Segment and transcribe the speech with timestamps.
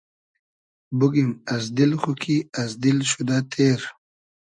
[0.97, 3.81] بوگیم از دیل خو کی از دیل شودۂ تېر